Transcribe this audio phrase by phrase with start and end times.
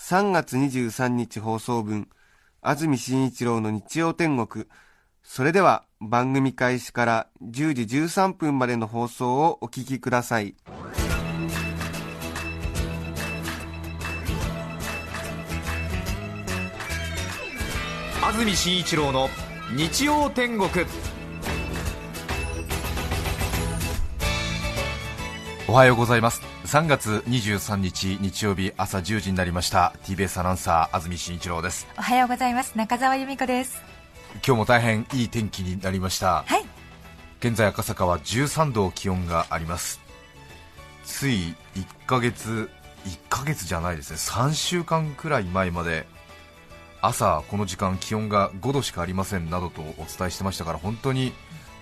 [0.00, 2.08] 3月23日放送分、
[2.62, 4.64] 安住紳一郎の日曜天国、
[5.22, 10.54] それでは番組開始から10時13分までの放送をお聞きください。
[18.22, 19.28] 安住紳一郎の
[19.76, 20.86] 日曜天国
[25.70, 26.40] おはようございます。
[26.64, 29.92] 3月23日日曜日朝10時になりました。
[30.02, 31.86] TBS アナウンサー安住紳一郎です。
[31.98, 32.72] おはようございます。
[32.74, 33.82] 中澤由美子です。
[34.36, 36.42] 今日も大変いい天気になりました。
[36.46, 36.64] はい。
[37.40, 40.00] 現在赤坂は13度気温があります。
[41.04, 42.70] つい1ヶ月
[43.04, 44.16] 1ヶ月じゃないですね。
[44.16, 46.06] 3週間くらい前まで
[47.02, 51.34] 朝この時間気温が5度しかありませんなどとお伝えしてましたから本当に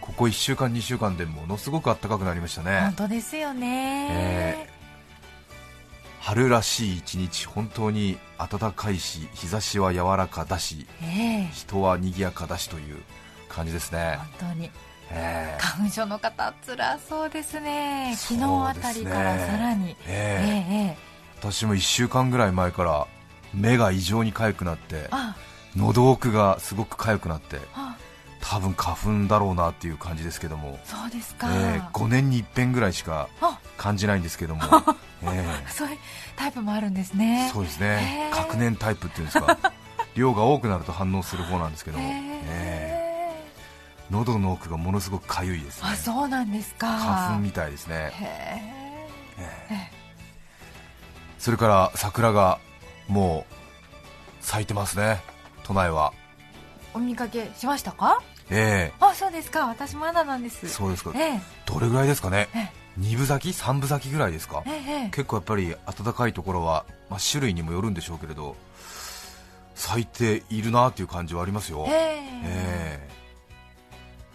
[0.07, 2.81] ここ1週間2週間でものすごく暖かくなりましたね。
[2.83, 4.09] 本当ですよね、
[4.69, 4.77] え
[6.21, 11.51] 春らしい一日本当に暖かいし日差しは柔らかだしええ。
[11.53, 12.97] 人は賑やかだしという
[13.49, 14.71] 感じですね、本当に。
[15.11, 15.59] ええ。
[15.61, 18.15] 花粉症の方辛そうですね。
[18.17, 20.73] 昨日あたりからさらに、ええ。
[20.73, 23.07] えええ私も1週間ぐらい前から
[23.53, 25.37] 目が異常に痒くなってあ。
[25.77, 27.97] 喉奥がすごく痒くなってあ
[28.49, 33.59] 多分花粉だろうなっていう感じですけども、そうですか、えー5年に一遍ぐらいしかあ。
[33.77, 34.63] 感じないんですけども、
[35.23, 35.99] えそういう
[36.37, 37.51] タイプもあるんですーね。
[37.53, 38.31] そうですね。
[38.33, 39.59] 隔年タイプっていうんですか。
[40.15, 42.21] 量が多くなると反応する方なんですけども、へえ。
[42.47, 43.07] えー
[44.09, 45.89] 喉の奥がものすごく痒いですね。
[45.93, 46.87] あそうなんですか。
[46.97, 48.13] 花粉みたいですね。
[48.15, 48.63] へ
[49.39, 49.91] え。
[51.41, 52.61] それから桜が
[53.09, 55.21] もう咲いてますね。
[55.65, 56.13] 都内は。
[56.95, 58.23] お見かけしましたか？
[58.51, 59.67] えあそうですか。
[59.67, 60.67] 私まだなんです。
[60.67, 61.13] えそうですか。
[61.15, 61.41] ええ。
[61.65, 62.49] どれぐらいですかね。
[62.55, 62.69] え
[63.01, 64.63] 2分咲き？3分咲きぐらいですか？
[64.67, 68.57] えええ結構やっぱり暖かいところは、まあ、種類にもよるんでしょうけれど
[69.75, 71.95] 咲いているなという感じはありますよ、ええ。
[72.45, 73.09] え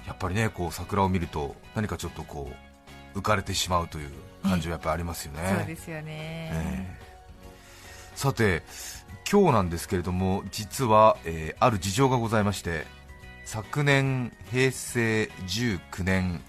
[0.06, 0.08] え。
[0.08, 2.52] やっぱりねこう桜を見ると何かちょっとこ
[3.16, 4.10] う浮かれてしまうという
[4.44, 6.04] 感じはやっぱりありますよね、そうですよね、
[6.54, 7.02] ええ。
[8.16, 8.64] さて
[9.32, 12.86] 今日なんですけれども実は、えーある事情がございまして
[13.52, 16.40] 昨年平成19年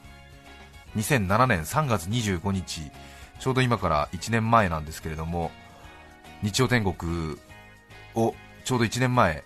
[0.94, 2.92] 2007年3月25日
[3.40, 5.50] ちょうど今から1年前なんですけれども
[6.44, 7.38] 日曜天国
[8.14, 9.42] をちょうど1年前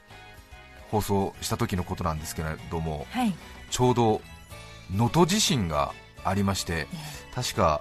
[0.90, 3.34] 放送した時のことなんですけれどもはい。
[3.70, 4.20] ちょうど
[4.94, 5.94] 能登地震が
[6.24, 6.86] ありまして
[7.34, 7.80] 確か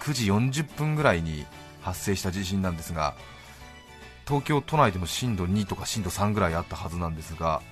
[0.00, 0.12] 9
[0.50, 1.46] 時40分ぐらいに
[1.80, 3.14] 発生した地震なんですが
[4.26, 7.62] 東京都内でも震度2とか震度3ぐらいあったはずなんですが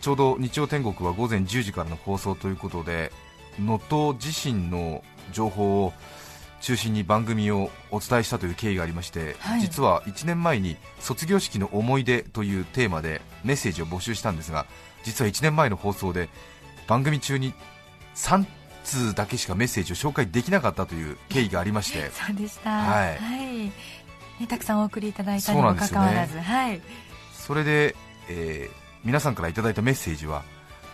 [0.00, 3.12] ちょうど日曜天国は午前10時からの放送ということで
[3.58, 5.92] 能登地震の情報を
[6.60, 9.60] 中心に番組をお伝えしたという経緯がありまして、はい。
[9.60, 14.66] 実は1年前に卒業式の思い出というテーマでメッセージを募集したんですが
[15.02, 16.28] 実は1年前の放送で
[16.86, 17.54] 番組中に
[18.14, 18.44] 3
[18.84, 22.10] 通だけしかメッセージを紹介できなかったという経緯がありまして。
[22.12, 22.70] そうでした。
[22.70, 23.20] はい。
[24.40, 26.80] ねたくさんお送りいただいたにもかかわらず、はい。
[27.34, 27.94] それで、
[28.28, 30.42] えー皆さんからいただいたメッセージは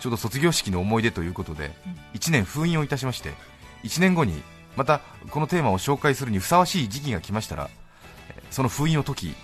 [0.01, 1.71] ちょうど卒業式の思い出ということで
[2.15, 3.33] 1年封印をいたしまして
[3.83, 4.43] 1年後に
[4.77, 5.01] また
[5.31, 7.71] このテーマを紹介するにふさわしい時期が来ましたら
[8.31, 9.35] えーその封印を解き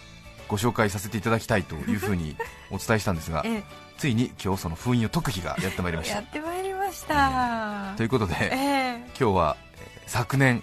[0.49, 2.37] ご紹介させていただきたいというふうに
[2.71, 3.62] お伝えしたんですがえ
[3.99, 7.94] ついに今日その封印を解く日がやってまいりましやたってまいりました。
[7.97, 8.97] ということでええ。
[9.19, 10.62] 今日はえー昨年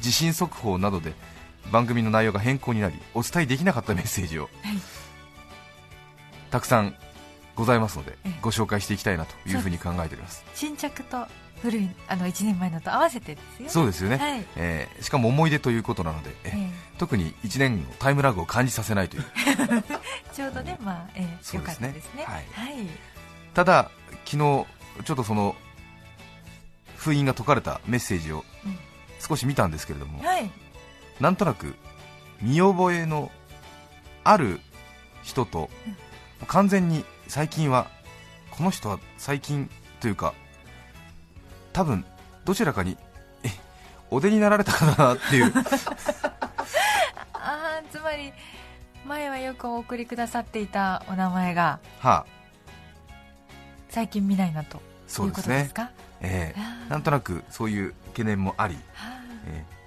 [0.00, 1.14] 地震速報などで
[1.72, 4.52] 番組の内容が変更になりお伝えできなかったメッセージを、はい。
[6.50, 6.94] たくさん
[7.58, 8.38] ございますのでええ。
[8.40, 10.44] ご紹介していきたいなというふうに考えております。
[10.54, 11.26] 新着と
[11.60, 13.68] 古いあの1年前のと合わせてですよ。
[13.68, 14.46] そうですよね、はい。
[14.56, 19.24] えーしかも思い出ということなので、ええ特に1年のタイムラグを感じさせないという。
[19.46, 19.82] え
[20.34, 21.88] ちょうどね、まあ、ええよかそうですね。
[21.88, 22.24] ったですね。
[22.24, 22.46] はい。
[22.52, 22.86] はい。
[23.54, 23.90] ただ
[24.24, 24.66] 昨日ちょ
[25.00, 25.56] っとその
[26.96, 28.78] 封印が解かれたメッセージをうん。
[29.20, 30.50] 少し見たんですけれども、はい。
[31.20, 31.74] なんとなく
[32.40, 33.32] 見覚えの
[34.22, 34.60] ある
[35.24, 35.70] 人と、
[36.46, 37.88] 完全に最近は
[38.50, 39.70] この人は最近
[40.00, 40.34] というか
[41.72, 42.04] 多分
[42.44, 42.96] どちらかに
[43.44, 43.48] え
[44.10, 45.52] お出になられた方だなっていう。
[47.34, 48.32] ああ、つまり、
[49.06, 52.26] 前はよくお送りくださっていたお名前がはあ。
[53.88, 54.82] 最近見ないなと。
[55.06, 55.54] そいううですね。
[55.54, 55.90] ことですか？
[56.20, 59.20] えーなんとなくそういう懸念もあり、はあ。
[59.46, 59.78] ええ。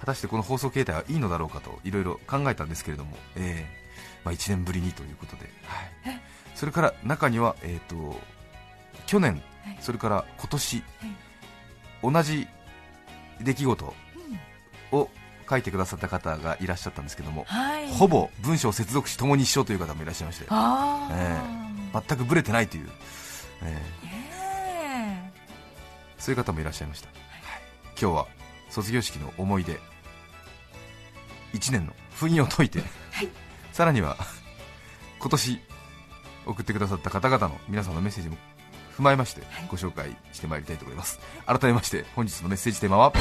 [0.00, 3.79] 果たしてこの放送形態はいいのだろうかといろいろ考えたんですけれども、ええ
[4.24, 6.20] まあ、1年ぶりにということで、はい、
[6.54, 8.20] それから中には、えー、と
[9.06, 9.78] 去年、はい。
[9.80, 10.82] それから今年、
[12.02, 12.48] 同じ
[13.40, 13.94] 出来事
[14.92, 15.10] を
[15.48, 17.88] 書いてくださった方がいらっしゃったんですけども、はい。
[17.88, 21.52] ほぼ文章接続詞ともに一緒という方もいらっしゃいましてああ、
[21.92, 22.88] え全くブレてないという、
[23.62, 25.32] ええね
[26.18, 27.18] そういう方もいらっしゃいました、はい。
[28.00, 28.26] 今日は
[28.68, 29.80] 卒業式の思い出
[31.52, 32.80] 1年の封印を解いて、
[33.72, 34.16] さらには
[35.20, 35.60] 今年
[36.46, 38.36] 送ってくださった方々の皆さんのメッセージも
[38.96, 41.20] 踏まえましてご紹介してまいりたいと思います。
[41.46, 43.12] 改めまして本日のメッセージテーマは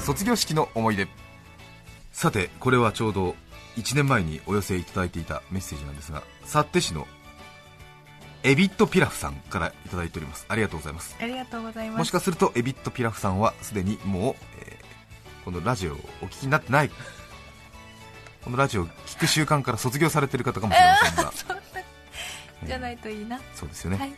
[0.00, 1.08] 卒業式の思い出。
[2.12, 3.34] さてこれはちょうど
[3.76, 7.08] 1年前にお寄せいただいていたメッセージなんですが幸手市の
[8.44, 10.44] エビットピラフさんからいただいております。
[10.48, 11.16] ありがとうございます。
[11.20, 11.98] ありがとうございます。
[11.98, 14.84] もしかするとエビットピラフさんはすでにもう、えー
[15.44, 16.90] このラジオをお聞きになってない
[18.44, 21.56] このラジオを聞く習慣から卒業されている方かもしれませんが、 そん。
[21.56, 21.62] な
[22.66, 24.12] じゃないといいな、そうですよね、はい。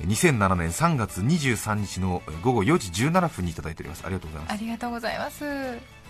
[0.00, 4.02] 2007年3月23日の午後4時17分にいただいております。
[4.04, 4.52] ありがとうございます。
[4.54, 6.02] ありがとうございます。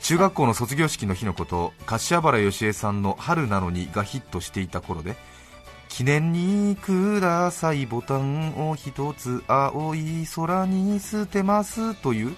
[0.00, 5.16] 中学校の卒業式の日のこと柏原芳恵さんの「春なのに」がヒットしていた頃で
[5.88, 12.36] 記念にくださいボタンを一つ青い空に捨てますという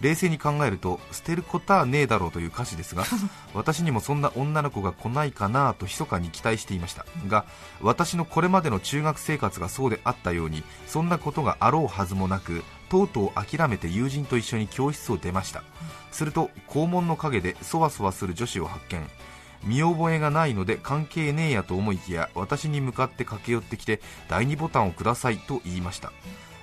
[0.00, 3.04] 冷静に考えると捨てることはねえだろうという歌詞ですが
[3.54, 7.06] 私にもそんな女の子が来ないかなと密かに期待していました。
[7.26, 7.44] が
[7.80, 15.62] 私のこれまでの中学生活がそうであったようにそんなことがあろうはずもなくとうとう諦めて友人と一緒に教室を出ました。
[16.10, 19.08] すると校門の陰でそわそわする女子を発見。
[19.64, 26.12] 見覚えがないので関係ねえやと思いきや私に向かって駆け寄ってきて第2ボタンをくださいと言いました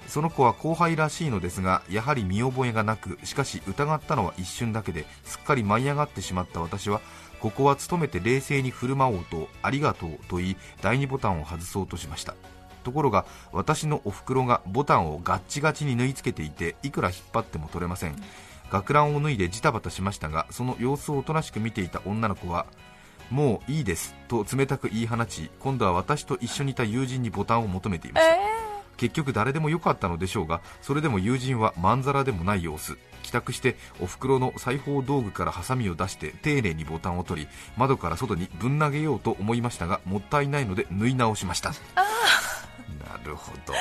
[0.08, 7.02] その子は後輩らしいのですがやはり見覚えがなくしかし疑ったのは一瞬だけですっかり舞い上がってしまった私は
[7.40, 12.34] ここは努めて冷静に振る舞おうとありがとうと言い第2ボタンを外そうとしました。
[12.84, 18.16] ところが私のお袋がボタンをガッチガチに縫い付けていていくら引っ張っても取れません。
[18.72, 22.66] 学ランを脱いでジタバタしましたがその様子をおとなしく見ていた女の子は
[23.30, 32.98] もういいですと冷たく言い放ち今度は私と一緒にいた友人にボタンを求めていました、結局誰でもよかったのでしょうがそれでも友人はまんざらでもない様子。
[33.24, 41.72] 帰宅してお袋の裁縫道具からハサミを出して丁寧にボタンを取り窓から外にぶん投げようと思いましたがもったいないので縫い直しました。
[41.72, 41.76] な
[43.26, 43.74] るほど。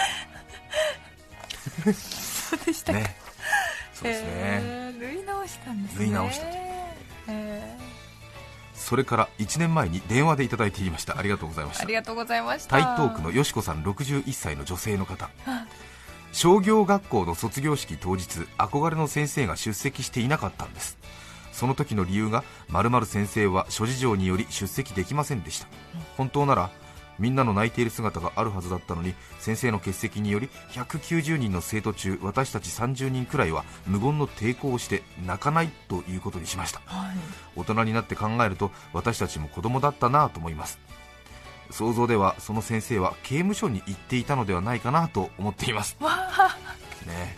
[1.92, 3.16] そうでしたか、ね。
[3.92, 6.06] そうですね、えー縫い直したんですね。
[6.06, 6.52] 縫い直したと。
[7.28, 7.78] え
[8.84, 11.18] それから1年前に電話でいただいていました。
[11.18, 11.82] ありがとうございました。
[11.84, 12.78] ーありがとうございました。
[12.78, 15.30] 台東区のよしこさん61歳の女性の方。
[16.32, 20.98] 商業学校の卒業式当日憧れの先生が出席していなかったんです。
[21.50, 25.66] その時の理由が〇〇先生は諸事情により出席できませんでした。
[26.18, 26.70] 本当なら
[27.18, 36.80] みんなの泣いている姿があるはずだったのに先生の欠席により190人の生徒中私たち30人くらいは無言の抵抗をして泣かないということにしました。
[36.86, 37.16] はい。
[37.56, 40.78] 大人になって考えると私たちも子供だったなと思います。
[41.70, 45.96] 想像ではその先生は刑務所に行っていたのではないかなと思っています。
[47.06, 47.36] ね。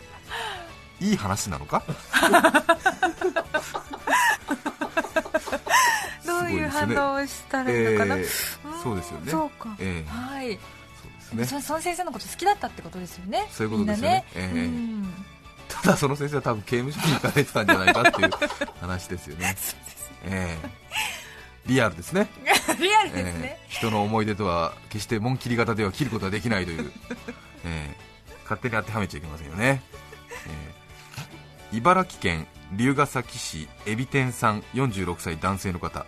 [1.01, 1.83] いい話なのか？
[6.27, 9.31] どういう反応をしたらいいのかな、えーんそうですよね。
[9.33, 10.09] そうか、ええ。
[10.09, 10.55] はい。
[10.55, 11.45] そうですね。
[11.45, 13.49] そその先生のこと好きだったってことですよね。
[13.51, 14.11] そういうことですよね。
[14.13, 14.65] ね、ええ。
[14.65, 15.15] うん。
[15.69, 18.31] ただその先生は多分刑務所に行かれてたんじゃないかっていう
[18.81, 19.57] 話ですよね。
[20.25, 20.71] ええ。
[21.67, 22.29] リアルですね。
[22.79, 23.59] リアルですえね。
[23.61, 26.93] え、人の思い出とは決して紋切り型では切ることはできないという、
[27.65, 27.97] ええ。
[28.45, 29.83] 勝手に当てはめちゃいけませんよね、
[30.47, 30.51] え
[31.73, 31.77] え。
[31.77, 36.07] 茨城県龍ケ崎市エビ天さん46歳男性の方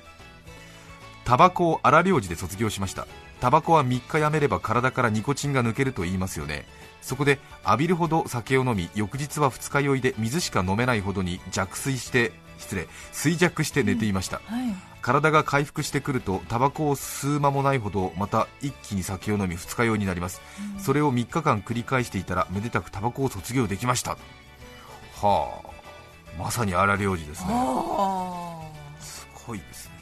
[1.28, 3.06] タバコを荒療治で卒業しました。
[3.42, 6.64] タバコは3日やめれば体からニコチンが抜けると言いますよね。
[7.02, 14.74] そこで浴びるほど酒を飲み翌日は二日酔いで水しか飲めないほどに弱睡して失礼衰弱して寝ていました、はい。
[15.02, 20.40] 体が回復してくるとタバコを吸う間もないほどまた一気に酒を飲み二日酔いになります、
[20.78, 24.16] それを3日間繰り返していたらめでたくタバコを卒業できました。
[25.20, 25.68] はあ。
[26.38, 27.52] まさに荒療治ですね。
[28.98, 29.97] すごいですね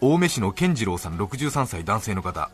[0.00, 2.50] 青梅市の健次郎さん63歳男性の方。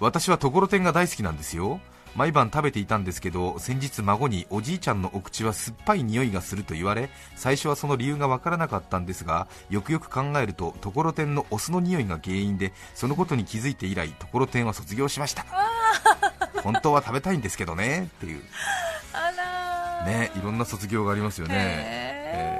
[0.00, 1.80] 私はところてんが大好きなんですよ。
[2.14, 15.44] 毎晩食べていたんですけど先日孫におじいちゃんのお口は酸っぱい匂いがすると言われ最初はその理由がわからなかったんですがよくよく考えるとところてんのお酢の匂いが原因でそのことに気づいて以来ところてんは卒業しました。
[16.62, 18.42] 本当は食べたいんですけどねっていう。
[20.06, 21.58] ねいろんな卒業がありますよね、へ
[22.34, 22.57] えー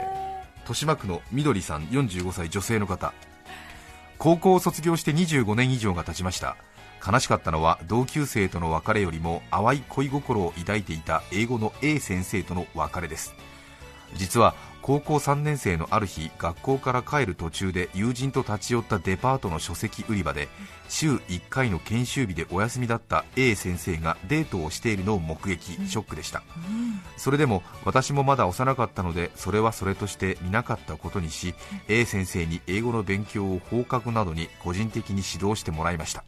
[0.69, 3.15] 豊島区のみどりさん45歳女性の方。
[4.19, 6.59] 高校を卒業して25年以上が経ちました。
[7.07, 13.33] 悲しかったのは同級生との別れよりも淡い恋心を抱いていた英語の A 先生との別れです。
[14.15, 14.55] 実は
[14.89, 20.49] 高校3年生のある日学校から帰る途中で友人と立ち寄ったデパートの書籍売り場で
[20.89, 26.43] 週1回の研修日でお休みだった A 先生がデートをしているのを目撃ショックでした。
[27.19, 31.55] それでも私もまだ幼かったのでそれはそれとして見なかったことにし
[31.89, 36.25] A 先生に英語の勉強を放課後などに個人的に指導してもらいました。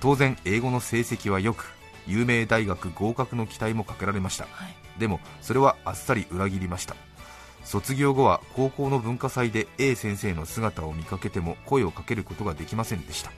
[0.00, 1.72] 当然英語の成績は良く
[2.08, 6.96] 有名大学合格の期待もかけられました、はいでもそれはあっさり裏切りました。
[7.64, 13.30] 卒業後は高校の文化祭で A 先生の姿を見かけても声をかけることができませんでした。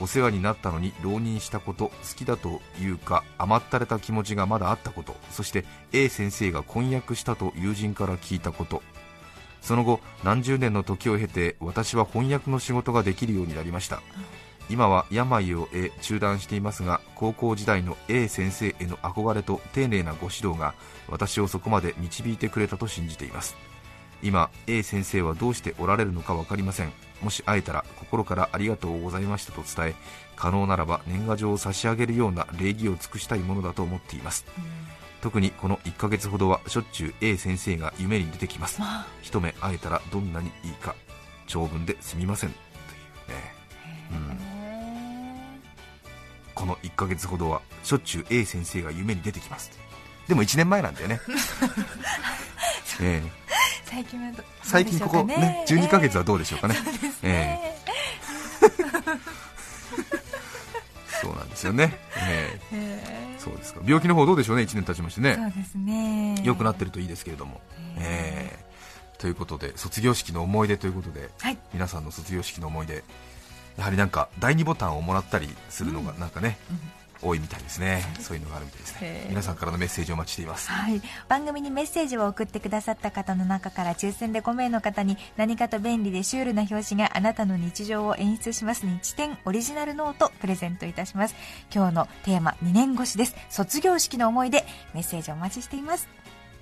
[0.00, 8.82] お世話になったのに浪人したこと好きだというか甘ったれた気持ちがまだあったことそして A 先生が婚約したと友人から聞いたこと。
[9.60, 14.00] その後何十年の時を経て私は翻訳の仕事ができるようになりました。
[14.70, 20.74] 今は病を得中断していますが高校時代の A 先生への憧れと丁寧なご指導が
[21.08, 23.56] 私をそこまで導いてくれたと信じています。
[24.22, 26.92] 今 A 先生はどうしておられるのか分かりません。
[27.22, 29.94] もし会えたら心からありがとうございましたと伝え
[30.36, 34.44] 可能ならば年賀状を差し上げるような礼儀を尽くしたいものだと思っています。
[35.20, 38.80] 特にこの1ヶ月ほどはしょっちゅう A 先生が夢に出てきます。
[38.80, 39.06] まあ。
[39.22, 40.94] 一目会えたらどんなにいいか
[41.48, 42.54] 長文ですみません
[46.68, 49.70] の1ヶ月ほどはしょっちゅう A 先生が夢に出てきます。
[50.28, 51.20] でも1年前なんだよね、
[53.00, 53.32] ええ。
[53.86, 55.64] 最近はど最近ここね。
[55.66, 56.76] 12ヶ月はどうでしょうかね。
[57.22, 57.78] ええ。
[61.22, 63.36] そう なんですよね、ええ。
[63.38, 63.80] そうですか。
[63.84, 65.36] 病気の方どうでしょうね1年経ちましてね。
[65.36, 66.34] そうですね。
[66.44, 67.62] 良くなってるといいですけれども、
[67.98, 68.68] ええ。
[69.16, 71.58] ということで卒業式の思い出ということで、はい。
[71.72, 73.02] 皆さんの卒業式の思い出
[73.78, 76.58] やはりなんか第2ボタンをもらったりするのがなんかね、
[77.22, 78.02] 多いみたいですね。
[78.20, 79.26] そういうのがあるみたいですね。
[79.28, 80.68] 皆さんからのメッセージをお待ちしています。
[80.68, 91.36] はい、番組にメッセージを送ってくださった方の中から抽選で5名の方に何かと便利でシュールな表紙があなたの日常を演出します日展オリジナルノートプレゼントいたします。
[91.72, 93.36] 今日のテーマ2年越しです。
[93.48, 96.08] 卒業式の思い出メッセージお待ちしています。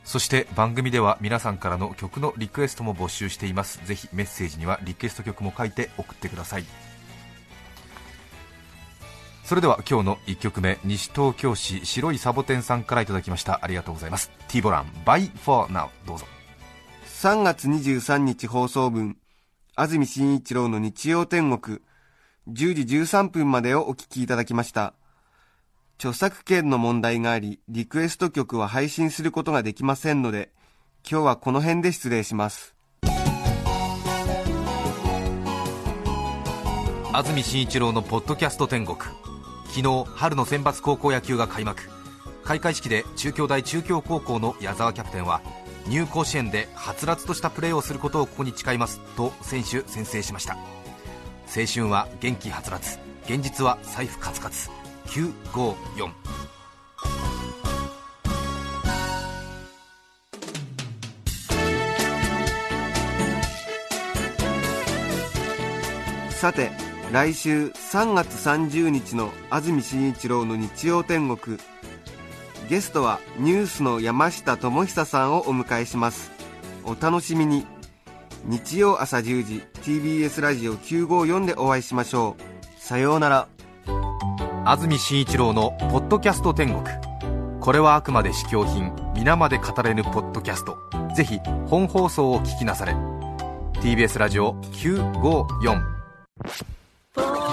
[0.04, 3.85] そして番組では皆さんからの曲のリクエストも募集しています。
[3.85, 6.64] ぜひメッセージにはリクエスト曲も書いて送ってください
[9.46, 13.60] それでは今日の1曲目西東京市白いサボテンさんからいただきました。
[13.62, 14.32] ありがとうございます。
[14.48, 16.26] T ボラン Bye for now どうぞ。
[17.04, 19.16] 3月23日放送分、
[19.76, 21.78] 安住紳一郎の日曜天国、
[22.48, 24.94] 10時13分までをお聞きいただきました。
[26.00, 30.50] 著作権の問題があり、リクエスト曲は配信することができませんので、
[31.08, 32.74] 今日はこの辺で失礼します。
[37.12, 38.98] 安住紳一郎のポッドキャスト天国
[39.76, 41.83] 昨日春の選抜高校野球が開幕。
[42.45, 45.42] 開会式で中京大中京高校の矢沢キャプテンは
[45.87, 50.54] 入甲子園ではつらつとしたプレーをすることをここに誓いますと選手宣誓しました。
[51.54, 52.99] 青春は元気はつらつ。
[53.26, 54.71] 現実は財布カツカツ。
[55.09, 56.11] 954
[66.30, 66.71] さて、
[67.12, 71.56] 来週3月30日の安住紳一郎の日曜天国。
[72.68, 76.32] ゲストはニュースの山下智久さんをお迎えします。
[76.84, 77.64] お楽しみに。
[78.44, 82.80] 日曜朝10時 TBS ラジオ954でお会いしましょう。
[82.80, 83.48] さようなら。
[84.64, 86.82] 安住紳一郎の「ポッドキャスト天国」
[87.62, 90.76] これはあくまで試供品皆まで語れぬポッドキャスト
[91.14, 92.96] ぜひ本放送を聞きなされ
[93.80, 96.75] TBS ラジオ954
[97.16, 97.45] people.